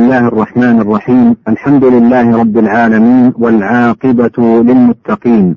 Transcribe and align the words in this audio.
الله 0.00 0.26
الرحمن 0.28 0.80
الرحيم 0.80 1.36
الحمد 1.48 1.84
لله 1.84 2.36
رب 2.42 2.56
العالمين 2.58 3.32
والعاقبة 3.38 4.36
للمتقين 4.68 5.56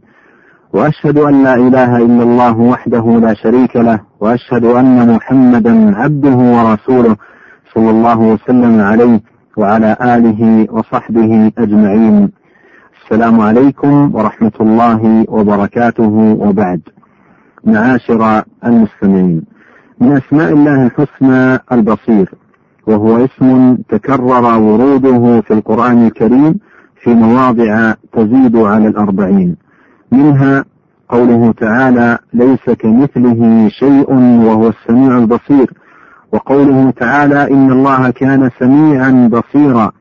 وأشهد 0.73 1.17
أن 1.17 1.43
لا 1.43 1.55
إله 1.55 1.97
إلا 1.97 2.23
الله 2.23 2.57
وحده 2.59 3.05
لا 3.25 3.33
شريك 3.33 3.75
له 3.75 3.99
وأشهد 4.19 4.65
أن 4.65 5.15
محمدا 5.15 5.95
عبده 5.97 6.35
ورسوله 6.55 7.15
صلى 7.73 7.89
الله 7.89 8.19
وسلم 8.19 8.81
عليه 8.81 9.19
وعلى 9.57 9.97
آله 10.01 10.67
وصحبه 10.75 11.51
أجمعين 11.57 12.29
السلام 13.03 13.39
عليكم 13.41 14.15
ورحمة 14.15 14.57
الله 14.61 15.25
وبركاته 15.29 16.13
وبعد 16.43 16.81
معاشر 17.65 18.43
المستمعين 18.65 19.41
من 20.01 20.11
أسماء 20.21 20.49
الله 20.53 20.77
الحسنى 20.87 21.59
البصير 21.71 22.42
وهو 22.87 23.25
اسم 23.25 23.75
تكرر 23.89 24.57
وروده 24.59 25.41
في 25.41 25.53
القرآن 25.53 26.07
الكريم 26.07 26.59
في 27.03 27.13
مواضع 27.13 27.93
تزيد 28.13 28.55
على 28.55 28.87
الأربعين. 28.87 29.55
منها 30.11 30.65
قوله 31.09 31.51
تعالى 31.51 32.17
ليس 32.33 32.69
كمثله 32.79 33.69
شيء 33.69 34.13
وهو 34.45 34.67
السميع 34.67 35.17
البصير 35.17 35.73
وقوله 36.33 36.91
تعالى 36.91 37.51
إن 37.51 37.71
الله 37.71 38.09
كان 38.09 38.49
سميعا 38.59 39.29
بصيرا 39.31 39.91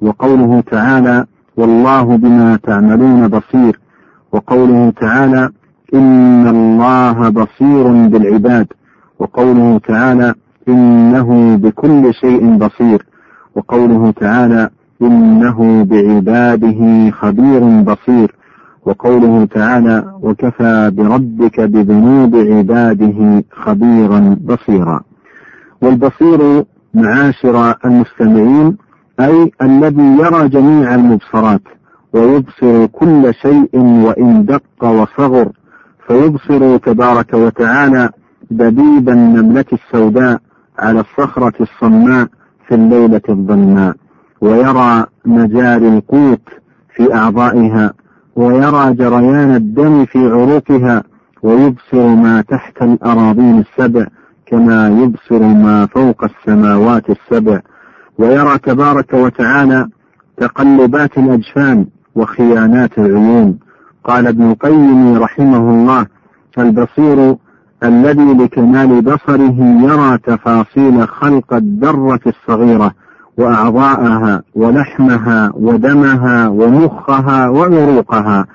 وقوله 0.00 0.60
تعالى 0.60 1.26
والله 1.56 2.16
بما 2.16 2.56
تعملون 2.62 3.28
بصير 3.28 3.80
وقوله 4.32 4.90
تعالى 4.90 5.50
إن 5.94 6.48
الله 6.48 7.28
بصير 7.28 8.08
بالعباد 8.08 8.66
وقوله 9.18 9.78
تعالى 9.78 10.34
إنه 10.68 11.56
بكل 11.56 12.14
شيء 12.14 12.56
بصير 12.56 13.06
وقوله 13.56 14.10
تعالى 14.10 14.70
إنه 15.02 15.84
بعباده 15.84 17.10
خبير 17.10 17.82
بصير 17.82 18.34
وقوله 18.86 19.44
تعالى 19.44 20.14
وكفى 20.22 20.90
بربك 20.94 21.60
بذنوب 21.60 22.36
عباده 22.36 23.44
خبيرا 23.52 24.36
بصيرا. 24.44 25.00
والبصير 25.82 26.64
معاشر 26.94 27.74
المستمعين 27.84 28.76
أي 29.20 29.50
الذي 29.62 30.02
يرى 30.02 30.48
جميع 30.48 30.94
المبصرات 30.94 31.60
ويبصر 32.12 32.86
كل 32.86 33.34
شيء 33.34 33.68
وإن 33.78 34.44
دق 34.44 34.84
وصغر 34.84 35.48
فيبصر 36.06 36.76
تبارك 36.76 37.34
وتعالى 37.34 38.10
دبيب 38.50 39.08
النملة 39.08 39.64
السوداء 39.72 40.40
على 40.78 41.00
الصخرة 41.00 41.52
الصماء 41.60 42.28
في 42.68 42.74
الليلة 42.74 43.20
الظلماء 43.28 43.94
ويرى 44.40 45.06
مجاري 45.24 45.88
القوت 45.88 46.48
في 46.94 47.14
أعضائها 47.14 47.92
ويرى 48.36 48.94
جريان 48.94 49.54
الدم 49.56 50.04
في 50.04 50.18
عروقها 50.18 51.02
ويبصر 51.42 52.06
ما 52.14 52.44
تحت 52.48 52.82
الأراضين 52.82 53.58
السبع 53.58 54.06
كما 54.46 54.88
يبصر 54.88 55.42
ما 55.42 55.86
فوق 55.86 56.24
السماوات 56.24 57.04
السبع. 57.10 57.60
ويرى 58.18 58.58
تبارك 58.58 59.14
وتعالى 59.14 59.88
تقلبات 60.36 61.18
الأجفان 61.18 61.86
وخيانات 62.14 62.98
العيون. 62.98 63.58
قال 64.04 64.26
ابن 64.26 64.50
القيم 64.50 65.16
رحمه 65.16 65.70
الله 65.70 66.06
البصير 66.58 67.36
الذي 67.84 68.32
لكمال 68.44 69.02
بصره 69.02 69.56
يرى 69.82 70.18
تفاصيل 70.18 71.08
خلق 71.08 71.54
الذرة 71.54 72.20
الصغيرة 72.26 72.92
وأعضاءها 73.38 74.42
ولحمها 74.54 75.52
ودمها 75.54 76.48
ومخها 76.48 77.48
وعروقها 77.48 78.46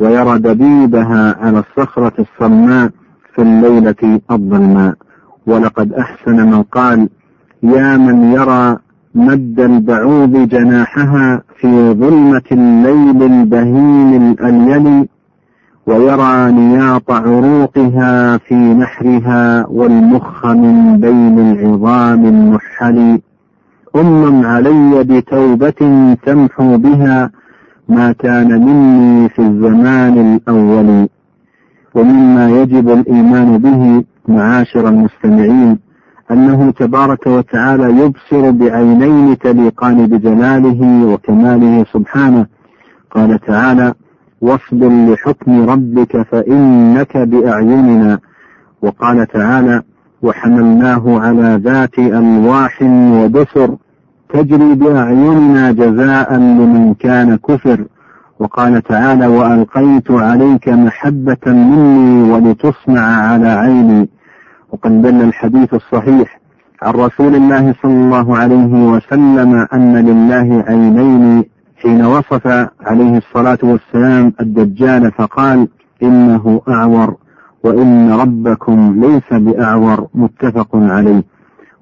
ويرى 0.00 0.38
دبيبها 0.38 1.36
على 1.40 1.58
الصخرة 1.58 2.12
الصماء 2.18 2.90
في 3.34 3.42
الليلة 3.42 4.20
الظلماء 4.30 4.94
ولقد 5.46 5.92
أحسن 5.92 6.36
من 6.50 6.62
قال 6.62 7.08
يا 7.62 7.96
من 7.96 8.32
يرى 8.32 8.76
مد 9.14 9.60
البعوض 9.60 10.48
جناحها 10.48 11.42
في 11.60 11.92
ظلمة 11.92 12.42
الليل 12.52 13.22
البهيم 13.22 14.32
الأليل 14.40 15.08
ويرى 15.86 16.52
نياط 16.52 17.10
عروقها 17.10 18.36
في 18.38 18.54
نحرها 18.54 19.66
والمخ 19.68 20.46
من 20.46 21.00
بين 21.00 21.38
العظام 21.38 22.26
النحل 22.26 23.20
أمم 23.96 24.46
علي 24.46 25.04
بتوبة 25.04 26.14
تمحو 26.26 26.76
بها 26.78 27.30
ما 27.88 28.12
كان 28.12 28.66
مني 28.66 29.28
في 29.28 29.38
الزمان 29.38 30.34
الأول. 30.34 31.08
ومما 31.94 32.50
يجب 32.50 32.90
الإيمان 32.90 33.58
به 33.58 34.04
معاشر 34.28 34.88
المستمعين 34.88 35.78
أنه 36.30 36.70
تبارك 36.70 37.26
وتعالى 37.26 38.00
يبصر 38.00 38.50
بعينين 38.50 39.38
تليقان 39.38 40.06
بجلاله 40.06 41.06
وكماله 41.06 41.84
سبحانه. 41.92 42.46
قال 43.10 43.40
تعالى 43.40 43.94
واصبر 44.42 44.88
لحكم 45.08 45.70
ربك 45.70 46.22
فإنك 46.22 47.16
بأعيننا. 47.16 48.18
وقال 48.82 49.26
تعالى 49.26 49.82
وحملناه 50.22 51.20
على 51.20 51.60
ذات 51.64 51.98
ألواح 51.98 52.82
ودسر 53.16 53.76
تجري 54.28 54.74
بأعيننا 54.74 55.72
جزاء 55.72 56.34
لمن 56.34 56.94
كان 56.94 57.36
كفر. 57.36 57.84
وقال 58.38 58.82
تعالى 58.82 59.26
وألقيت 59.26 60.10
عليك 60.10 60.68
محبة 60.68 61.44
مني 61.46 62.32
ولتصنع 62.32 63.06
على 63.28 63.48
عيني. 63.48 64.08
وقد 64.72 65.02
دل 65.02 65.22
الحديث 65.22 65.74
الصحيح 65.74 66.40
عن 66.82 66.92
رسول 66.92 67.34
الله 67.34 67.74
صلى 67.82 67.92
الله 67.92 68.36
عليه 68.36 68.72
وسلم 68.92 69.66
أن 69.74 69.96
لله 69.96 70.64
عينين 70.68 71.44
حين 71.82 72.04
وصف 72.04 72.46
عليه 72.80 73.18
الصلاة 73.18 73.58
والسلام 73.62 74.32
الدجال 74.40 75.12
فقال 75.12 75.68
إنه 76.02 76.62
أعور 76.68 77.16
وإن 77.64 78.12
ربكم 78.12 79.00
ليس 79.00 79.40
بأعور 79.42 80.06
متفق 80.14 80.68
عليه. 80.72 81.22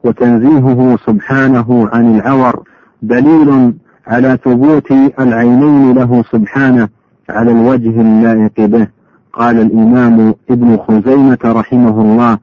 وتنزيهه 0.05 0.99
سبحانه 1.07 1.89
عن 1.93 2.17
العور 2.17 2.63
دليل 3.03 3.75
على 4.07 4.39
ثبوت 4.45 4.91
العينين 5.21 5.93
له 5.95 6.25
سبحانه 6.33 6.89
على 7.31 7.51
الوجه 7.53 8.01
اللائق 8.01 8.61
به. 8.61 8.87
قال 9.33 9.61
الإمام 9.61 10.35
ابن 10.51 10.77
خزيمة 10.77 11.39
رحمه 11.45 12.01
الله 12.01 12.39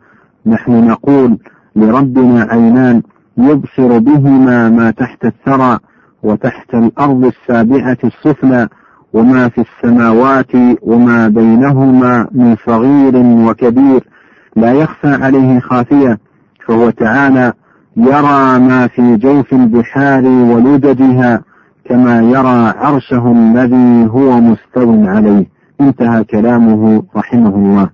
نحن 0.46 0.88
نقول 0.88 1.38
لربنا 1.75 2.47
عينان 2.51 3.01
يبصر 3.38 3.97
بهما 4.00 4.69
ما 4.69 4.91
تحت 4.91 5.25
الثرى 5.25 5.79
وتحت 6.23 6.73
الأرض 6.73 7.25
السابعة 7.25 7.97
السفلى 8.03 8.67
وما 9.13 9.50
في 9.50 9.61
السماوات 9.61 10.51
وما 10.81 11.28
بينهما 11.28 12.28
من 12.31 12.55
صغير 12.66 13.17
وكبير 13.17 14.07
لا 14.55 14.73
يخفى 14.73 15.07
عليه 15.07 15.59
خافية. 15.59 16.19
فهو 16.66 16.89
تعالى 16.89 17.53
يرى 17.97 18.59
ما 18.59 18.88
في 18.88 19.16
جوف 19.16 19.53
البحار 19.53 20.25
ولججها 20.25 21.41
كما 21.85 22.22
يرى 22.22 22.73
عرشه 22.78 23.31
الذي 23.31 24.09
هو 24.09 24.41
مستو 24.41 25.07
عليه. 25.07 25.45
انتهى 25.81 26.23
كلامه 26.23 27.03
رحمه 27.16 27.55
الله. 27.55 27.89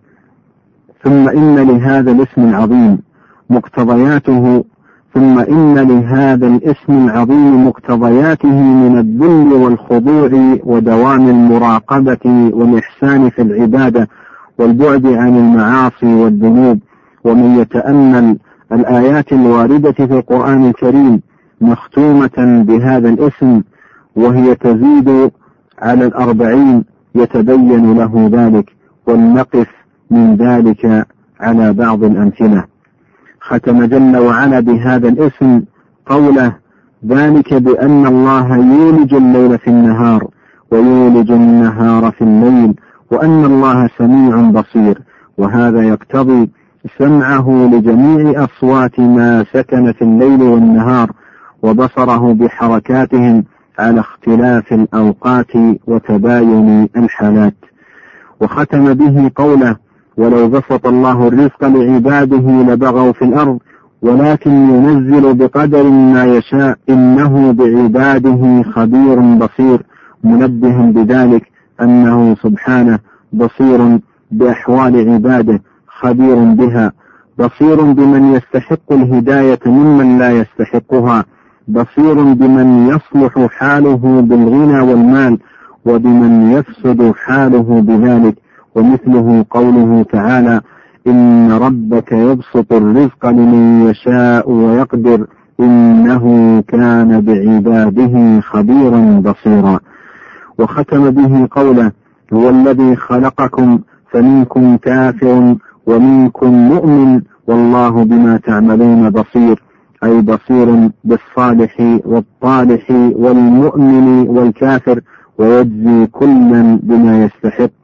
ثم 1.03 1.29
إن 1.29 1.55
لهذا 1.55 2.11
الاسم 2.11 2.41
العظيم 2.41 2.99
مقتضياته 3.49 4.63
ثم 5.13 5.39
إن 5.39 5.75
لهذا 5.79 6.47
الاسم 6.47 7.07
العظيم 7.07 7.67
مقتضياته 7.67 8.61
من 8.61 8.97
الذل 8.99 9.53
والخضوع 9.53 10.29
ودوام 10.63 11.29
المراقبة 11.29 12.51
والإحسان 12.53 13.29
في 13.29 13.41
العبادة 13.41 14.07
والبعد 14.57 15.05
عن 15.05 15.37
المعاصي 15.37 16.13
والذنوب. 16.13 16.79
ومن 17.23 17.59
يتأمل 17.59 18.37
الآيات 18.71 19.33
الواردة 19.33 19.91
في 19.91 20.13
القرآن 20.13 20.69
الكريم 20.69 21.21
مختومة 21.61 22.63
بهذا 22.67 23.09
الاسم 23.09 23.61
وهي 24.15 24.55
تزيد 24.55 25.31
على 25.81 26.05
الأربعين 26.05 26.83
يتبين 27.15 27.97
له 27.97 28.29
ذلك 28.31 28.69
ولنقف 29.07 29.67
من 30.11 30.35
ذلك 30.35 31.07
على 31.39 31.73
بعض 31.73 32.03
الأمثلة. 32.03 32.72
ختم 33.47 33.85
جل 33.85 34.17
وعلا 34.17 34.59
بهذا 34.59 35.07
الاسم 35.09 35.61
قوله 36.05 36.55
ذلك 37.07 37.53
بأن 37.53 38.05
الله 38.05 38.55
يولج 38.57 39.13
الليل 39.13 39.57
في 39.57 39.67
النهار 39.67 40.27
ويولج 40.71 41.31
النهار 41.31 42.11
في 42.11 42.21
الليل 42.21 42.73
وأن 43.11 43.45
الله 43.45 43.89
سميع 43.97 44.41
بصير 44.41 45.01
وهذا 45.37 45.81
يقتضي 45.83 46.49
سمعه 46.97 47.69
لجميع 47.73 48.43
أصوات 48.43 48.99
ما 48.99 49.45
سكن 49.53 49.91
في 49.91 50.01
الليل 50.01 50.41
والنهار 50.41 51.11
وبصره 51.63 52.33
بحركاتهم 52.33 53.43
على 53.79 53.99
اختلاف 53.99 54.73
الأوقات 54.73 55.51
وتباين 55.87 56.89
الحالات 56.97 57.55
وختم 58.41 58.93
به 58.93 59.31
قوله 59.35 59.75
ولو 60.17 60.47
بسط 60.49 60.87
الله 60.87 61.27
الرزق 61.27 61.63
لعباده 61.63 62.73
لبغوا 62.73 63.11
في 63.11 63.25
الأرض 63.25 63.57
ولكن 64.01 64.51
ينزل 64.51 65.33
بقدر 65.33 65.83
ما 65.89 66.25
يشاء 66.25 66.77
إنه 66.89 67.51
بعباده 67.51 68.63
خبير 68.63 69.19
بصير 69.19 69.81
منبها 70.23 70.91
بذلك 70.91 71.43
أنه 71.81 72.35
سبحانه 72.43 72.99
بصير 73.33 73.99
بأحوال 74.31 75.09
عباده 75.13 75.61
خبير 75.87 76.35
بها 76.35 76.91
بصير 77.39 77.81
بمن 77.81 78.33
يستحق 78.33 78.91
الهداية 78.91 79.59
ممن 79.65 80.17
لا 80.17 80.31
يستحقها 80.31 81.25
بصير 81.67 82.13
بمن 82.13 82.87
يصلح 82.87 83.47
حاله 83.57 84.21
بالغنى 84.21 84.79
والمال 84.79 85.37
وبمن 85.85 86.51
يفسد 86.51 87.13
حاله 87.25 87.81
بذلك 87.81 88.35
ومثله 88.75 89.45
قوله 89.49 90.05
تعالى 90.11 90.61
إن 91.07 91.51
ربك 91.51 92.11
يبسط 92.11 92.73
الرزق 92.73 93.25
لمن 93.25 93.87
يشاء 93.89 94.51
ويقدر 94.51 95.27
إنه 95.59 96.23
كان 96.67 97.21
بعباده 97.21 98.39
خبيرا 98.41 99.21
بصيرا. 99.25 99.79
وختم 100.59 101.09
به 101.09 101.47
قوله 101.51 101.91
هو 102.33 102.49
الذي 102.49 102.95
خلقكم 102.95 103.79
فمنكم 104.11 104.77
كافر 104.77 105.55
ومنكم 105.87 106.51
مؤمن 106.53 107.21
والله 107.47 108.03
بما 108.03 108.37
تعملون 108.37 109.09
بصير 109.09 109.63
أي 110.03 110.21
بصير 110.21 110.89
بالصالح 111.03 111.99
والطالح 112.05 112.91
والمؤمن 112.91 114.29
والكافر 114.29 115.01
ويجزي 115.37 116.07
كلا 116.07 116.79
بما 116.83 117.23
يستحق. 117.23 117.82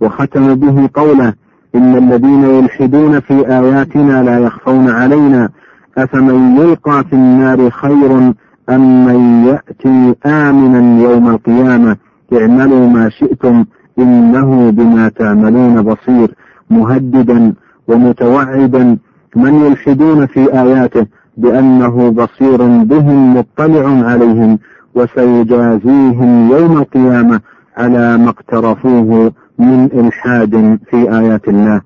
وختم 0.00 0.54
به 0.54 0.88
قوله 0.94 1.34
إن 1.74 1.96
الذين 1.96 2.44
يلحدون 2.44 3.20
في 3.20 3.46
آياتنا 3.48 4.22
لا 4.22 4.38
يخفون 4.38 4.88
علينا 4.90 5.48
أفمن 5.98 6.56
يلقى 6.56 7.04
في 7.04 7.12
النار 7.12 7.70
خير 7.70 8.32
أم 8.70 9.04
من 9.06 9.44
يأتي 9.46 10.14
آمنا 10.26 11.02
يوم 11.10 11.28
القيامة 11.30 11.96
اعملوا 12.32 12.88
ما 12.88 13.08
شئتم 13.08 13.64
إنه 13.98 14.70
بما 14.70 15.08
تعملون 15.08 15.82
بصير 15.82 16.34
مهددا 16.70 17.54
ومتوعدا 17.88 18.96
من 19.36 19.54
يلحدون 19.54 20.26
في 20.26 20.52
آياته 20.60 21.06
بأنه 21.36 22.10
بصير 22.10 22.56
بهم 22.84 23.36
مطلع 23.36 24.06
عليهم 24.08 24.58
وسيجازيهم 24.94 26.50
يوم 26.52 26.78
القيامة 26.78 27.40
على 27.76 28.18
ما 28.18 28.28
اقترفوه 28.28 29.32
من 29.58 29.88
إلحاد 29.94 30.78
في 30.90 31.18
آيات 31.18 31.48
الله. 31.48 31.80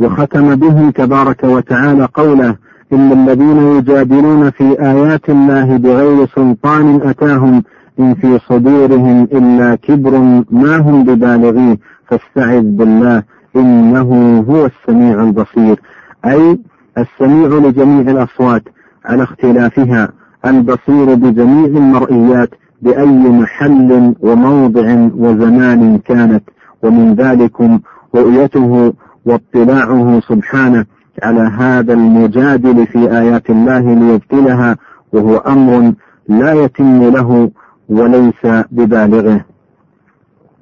وختم 0.00 0.54
به 0.54 0.90
تبارك 0.90 1.44
وتعالى 1.44 2.08
قوله 2.14 2.56
إن 2.92 3.12
الذين 3.12 3.56
يجادلون 3.56 4.50
في 4.50 4.80
آيات 4.80 5.30
الله 5.30 5.76
بغير 5.76 6.26
سلطان 6.26 7.00
أتاهم 7.02 7.62
إن 8.00 8.14
في 8.14 8.38
صدورهم 8.48 9.22
إلا 9.22 9.74
كبر 9.74 10.44
ما 10.50 10.76
هم 10.76 11.04
ببالغيه 11.04 11.78
فاستعذ 12.06 12.62
بالله 12.62 13.22
إنه 13.56 14.38
هو 14.48 14.66
السميع 14.66 15.22
البصير. 15.22 15.80
أي 16.24 16.58
السميع 16.98 17.48
لجميع 17.48 18.10
الأصوات 18.10 18.62
على 19.04 19.22
اختلافها 19.22 20.08
البصير 20.46 21.14
بجميع 21.14 21.66
المرئيات 21.66 22.50
بأي 22.82 23.28
محل 23.28 24.14
وموضع 24.20 25.08
وزمان 25.16 25.98
كانت 25.98 26.42
ومن 26.82 27.14
ذلكم 27.14 27.80
رؤيته 28.14 28.92
واطلاعه 29.26 30.20
سبحانه 30.20 30.84
على 31.22 31.40
هذا 31.40 31.92
المجادل 31.92 32.86
في 32.86 33.18
آيات 33.18 33.50
الله 33.50 33.94
ليبطلها 33.94 34.76
وهو 35.12 35.36
أمر 35.36 35.92
لا 36.28 36.52
يتم 36.52 37.02
له 37.02 37.50
وليس 37.88 38.64
ببالغه. 38.70 39.40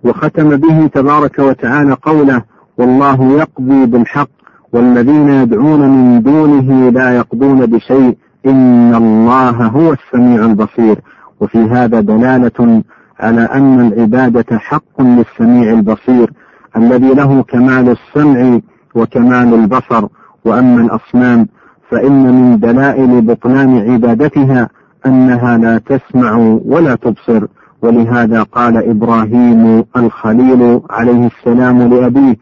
وختم 0.04 0.56
به 0.56 0.86
تبارك 0.86 1.38
وتعالى 1.38 1.92
قوله 1.92 2.42
والله 2.78 3.32
يقضي 3.38 3.86
بالحق 3.86 4.28
والذين 4.72 5.28
يدعون 5.28 5.80
من 5.80 6.22
دونه 6.22 6.90
لا 6.90 7.16
يقضون 7.16 7.66
بشيء 7.66 8.16
إن 8.46 8.94
الله 8.94 9.66
هو 9.66 9.92
السميع 9.92 10.44
البصير 10.44 11.00
وفي 11.40 11.58
هذا 11.58 12.00
دلالة 12.00 12.82
على 13.20 13.40
أن 13.40 13.80
العبادة 13.80 14.58
حق 14.58 15.00
للسميع 15.00 15.72
البصير 15.72 16.32
الذي 16.76 17.14
له 17.14 17.42
كمال 17.42 17.88
السمع 17.88 18.60
وكمال 18.94 19.54
البصر. 19.54 20.06
وأما 20.44 20.80
الأصنام 20.80 21.48
فإن 21.90 22.32
من 22.32 22.58
دلائل 22.60 23.20
بطلان 23.20 23.90
عبادتها 23.90 24.68
أنها 25.06 25.58
لا 25.58 25.78
تسمع 25.78 26.58
ولا 26.64 26.94
تبصر. 26.94 27.46
ولهذا 27.82 28.42
قال 28.42 28.76
إبراهيم 28.76 29.84
الخليل 29.96 30.80
عليه 30.90 31.26
السلام 31.26 31.82
لأبيه 31.94 32.36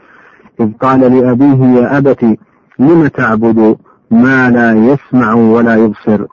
إذ 0.60 0.72
قال 0.80 1.00
لأبيه 1.00 1.64
يا 1.64 1.98
أبت 1.98 2.38
لم 2.78 3.06
تعبد 3.06 3.76
ما 4.10 4.50
لا 4.50 4.72
يسمع 4.72 5.34
ولا 5.34 5.74
يبصر؟ 5.74 6.26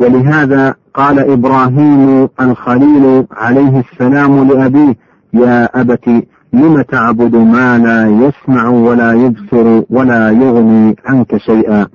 ولهذا 0.00 0.74
قال 0.98 1.18
إبراهيم 1.18 2.28
الخليل 2.40 3.26
عليه 3.32 3.80
السلام 3.80 4.48
لأبيه 4.48 4.94
يا 5.34 5.80
أبت 5.80 6.08
لم 6.52 6.82
تعبد 6.82 7.36
ما 7.36 7.78
لا 7.78 8.08
يسمع 8.08 8.68
ولا 8.68 9.12
يبصر 9.12 9.82
ولا 9.90 10.30
يغني 10.30 10.96
عنك 11.06 11.36
شيئا؟ 11.36 11.86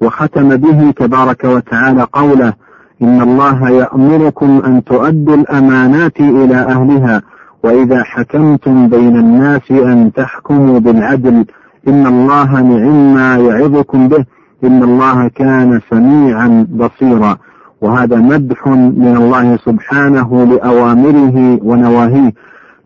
وختم 0.00 0.56
به 0.56 0.90
تبارك 0.90 1.44
وتعالى 1.44 2.06
قوله 2.12 2.52
إن 3.02 3.20
الله 3.20 3.70
يأمركم 3.70 4.62
أن 4.66 4.84
تؤدوا 4.84 5.34
الأمانات 5.36 6.20
إلى 6.20 6.56
أهلها 6.56 7.22
وإذا 7.64 8.02
حكمتم 8.02 8.88
بين 8.88 9.16
الناس 9.16 9.70
أن 9.70 10.12
تحكموا 10.12 10.78
بالعدل 10.78 11.44
إن 11.88 12.06
الله 12.06 12.60
نعم 12.60 13.14
ما 13.14 13.36
يعظكم 13.36 14.08
به 14.08 14.24
إن 14.64 14.82
الله 14.82 15.28
كان 15.28 15.80
سميعا 15.90 16.66
بصيرا. 16.70 17.36
وهذا 17.80 18.16
مدح 18.16 18.68
من 18.68 19.16
الله 19.16 19.56
سبحانه 19.56 20.44
لأوامره 20.44 21.58
ونواهيه 21.62 22.32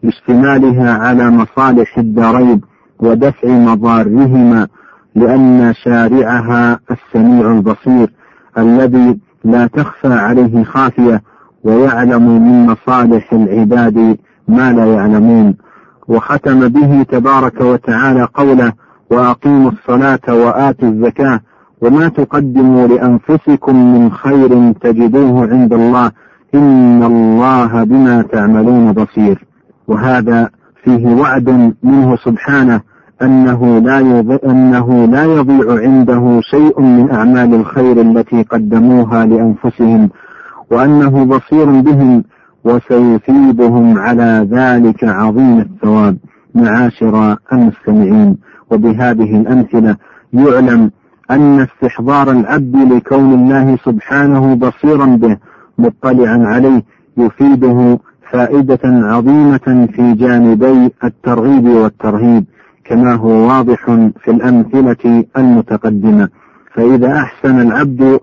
لاشتمالها 0.03 0.93
على 0.93 1.31
مصالح 1.31 1.99
الدارين 1.99 2.61
ودفع 3.01 3.49
مضارهما 3.49 4.69
لأن 5.15 5.73
شارعها 5.85 6.81
السميع 6.91 7.53
البصير 7.53 8.13
الذي 8.59 9.19
لا 9.45 9.67
تخفى 9.67 10.13
عليه 10.13 10.65
خافية 10.65 11.23
ويعلم 11.65 12.23
من 12.23 12.67
مصالح 12.67 13.33
العباد 13.33 14.17
ما 14.49 14.73
لا 14.73 14.85
يعلمون. 14.85 15.57
وختم 16.09 16.69
به 16.69 17.03
تبارك 17.03 17.61
وتعالى 17.61 18.29
قوله 18.35 18.73
وأقيموا 19.11 19.71
الصلاة 19.71 20.35
وآتوا 20.35 20.89
الزكاة 20.89 21.41
وما 21.83 22.09
تقدموا 22.09 22.87
لأنفسكم 22.87 23.95
من 23.95 24.13
خير 24.13 24.73
تجدوه 24.73 25.51
عند 25.51 25.73
الله 25.73 26.11
إن 26.55 27.03
الله 27.03 27.85
بما 27.85 28.23
تعملون 28.23 28.93
بصير. 28.93 29.45
وهذا 29.89 30.51
فيه 30.85 31.07
وعد 31.07 31.75
منه 31.83 32.17
سبحانه 32.17 32.81
أنه 33.23 33.79
لا 33.79 33.99
أنه 34.45 35.05
لا 35.05 35.25
يضيع 35.25 35.83
عنده 35.83 36.41
شيء 36.41 36.81
من 36.81 37.11
أعمال 37.11 37.55
الخير 37.55 38.01
التي 38.01 38.43
قدموها 38.43 39.27
لأنفسهم 39.27 40.11
وأنه 40.71 41.25
بصير 41.25 41.65
بهم 41.65 42.25
وسيثيبهم 42.65 43.99
على 43.99 44.49
ذلك 44.51 45.05
عظيم 45.05 45.59
الثواب. 45.59 46.17
معاشر 46.55 47.37
المستمعين 47.53 48.37
وبهذه 48.71 49.37
الأمثلة 49.37 49.97
يعلم 50.33 50.91
أن 51.31 51.61
استحضار 51.61 52.31
العبد 52.31 52.77
لكون 52.93 53.35
الله 53.35 53.79
سبحانه 53.85 54.55
بصيرا 54.55 55.07
به 55.07 55.37
مطلعا 55.79 56.39
عليه 56.47 56.83
يفيده 57.17 57.99
فائدة 58.31 58.81
عظيمة 58.85 59.89
في 59.95 60.13
جانبي 60.15 60.91
الترغيب 61.05 61.65
والترهيب 61.69 62.45
كما 62.85 63.15
هو 63.15 63.29
واضح 63.31 63.85
في 64.25 64.31
الأمثلة 64.31 65.25
المتقدمة. 65.39 66.29
فإذا 66.75 67.13
أحسن 67.17 67.61
العبد 67.61 68.21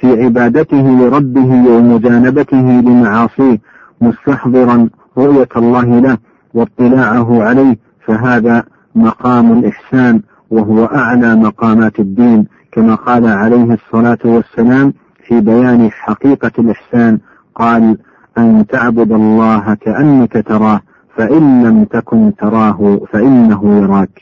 في 0.00 0.24
عبادته 0.24 0.82
لربه 1.00 1.70
ومجانبته 1.70 2.56
لمعاصيه 2.80 3.58
مستحضرا 4.00 4.88
رؤية 5.18 5.48
الله 5.56 6.00
له 6.00 6.18
واطلاعه 6.54 7.42
عليه 7.42 7.78
فهذا 8.06 8.64
مقام 8.94 9.52
الإحسان 9.58 10.20
وهو 10.50 10.84
أعلى 10.84 11.34
مقامات 11.36 12.00
الدين 12.00 12.46
كما 12.72 12.94
قال 12.94 13.26
عليه 13.26 13.74
الصلاة 13.74 14.18
والسلام 14.24 14.92
في 15.26 15.40
بيان 15.40 15.90
حقيقة 15.90 16.50
الإحسان 16.58 17.18
قال 17.54 17.98
أن 18.38 18.66
تعبد 18.66 19.12
الله 19.12 19.74
كأنك 19.74 20.44
تراه 20.46 20.80
فإن 21.16 21.64
لم 21.64 21.84
تكن 21.84 22.32
تراه 22.38 23.00
فإنه 23.12 23.78
يراك. 23.82 24.20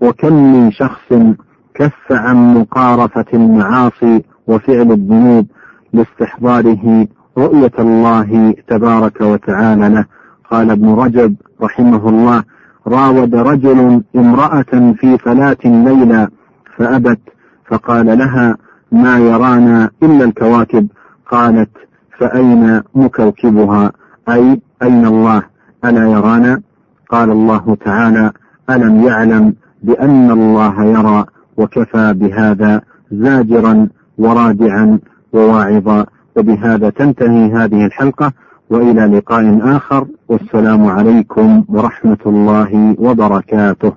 وكم 0.00 0.32
من 0.32 0.70
شخص 0.70 1.12
كف 1.74 2.12
عن 2.12 2.54
مقارفة 2.54 3.24
المعاصي 3.34 4.24
وفعل 4.46 4.92
الذنوب 4.92 5.46
لاستحضاره 5.92 7.06
رؤية 7.38 7.72
الله 7.78 8.54
تبارك 8.68 9.20
وتعالى 9.20 9.88
له. 9.88 10.04
قال 10.50 10.70
ابن 10.70 10.94
رجب 10.94 11.34
رحمه 11.62 12.08
الله 12.08 12.44
راود 12.86 13.34
رجل 13.34 14.02
امرأة 14.16 14.92
في 14.98 15.18
فلاة 15.18 15.56
ليلى 15.64 16.28
فأبت 16.76 17.20
فقال 17.66 18.18
لها 18.18 18.56
ما 18.92 19.18
يرانا 19.18 19.90
إلا 20.02 20.24
الكواكب. 20.24 20.88
قالت 21.30 21.70
فأين 22.18 22.82
مكوكبها؟ 22.94 23.92
أي 24.28 24.60
أين 24.82 25.06
الله؟ 25.06 25.42
ألا 25.84 26.10
يرانا؟ 26.10 26.60
قال 27.08 27.30
الله 27.30 27.76
تعالى 27.84 28.32
ألم 28.70 29.02
يعلم 29.02 29.54
بأن 29.82 30.30
الله 30.30 30.84
يرى 30.84 31.24
وكفى 31.56 32.12
بهذا 32.12 32.80
زاجرا 33.12 33.88
ورادعا 34.18 34.98
وواعظا؟ 35.32 36.06
وبهذا 36.36 36.90
تنتهي 36.90 37.52
هذه 37.52 37.86
الحلقة 37.86 38.32
وإلى 38.72 39.02
لقاء 39.16 39.44
آخر 39.76 40.02
والسلام 40.28 40.82
عليكم 40.96 41.48
ورحمة 41.68 42.22
الله 42.26 42.70
وبركاته. 42.98 43.90